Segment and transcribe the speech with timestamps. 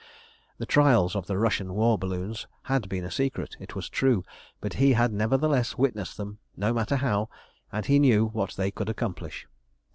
[0.57, 4.25] The trials of the Russian war balloons had been secret, it was true,
[4.59, 7.29] but he had nevertheless witnessed them, no matter how,
[7.71, 9.45] and he knew what they could accomplish.